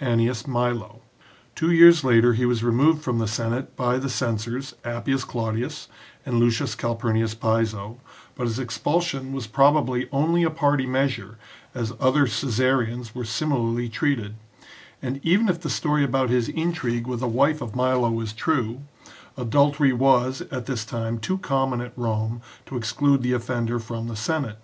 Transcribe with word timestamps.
Annius 0.00 0.46
Milo. 0.46 1.02
Two 1.54 1.70
years 1.70 2.02
later 2.02 2.32
he 2.32 2.46
was 2.46 2.64
removed 2.64 3.02
from 3.02 3.18
the 3.18 3.28
Senate 3.28 3.76
by 3.76 3.98
the 3.98 4.08
censors, 4.08 4.74
Appius 4.86 5.22
Claudius, 5.22 5.86
and 6.24 6.40
Lucius 6.40 6.74
Calpurnius 6.74 7.34
Piso, 7.34 8.00
but 8.34 8.46
his 8.46 8.58
expul 8.58 9.02
sion 9.02 9.34
was 9.34 9.46
probably 9.46 10.08
only 10.12 10.44
a 10.44 10.48
party 10.50 10.86
measure, 10.86 11.36
as 11.74 11.92
other 12.00 12.24
Caesarians 12.24 13.14
were 13.14 13.26
similarly 13.26 13.90
treated, 13.90 14.34
and 15.02 15.20
even 15.22 15.46
if 15.46 15.60
the 15.60 15.68
story 15.68 16.02
about 16.04 16.30
his 16.30 16.48
intrigue 16.48 17.06
with 17.06 17.20
the 17.20 17.28
wife 17.28 17.60
of 17.60 17.76
Milo 17.76 18.18
is 18.20 18.32
true, 18.32 18.80
adul 19.36 19.74
tery 19.74 19.92
was 19.92 20.40
at 20.50 20.64
this 20.64 20.86
time 20.86 21.18
too 21.18 21.36
common 21.36 21.82
at 21.82 21.92
Rome 21.98 22.40
to 22.64 22.78
exclude 22.78 23.22
the 23.22 23.32
offender 23.34 23.78
from 23.78 24.06
the 24.08 24.16
Senate. 24.16 24.58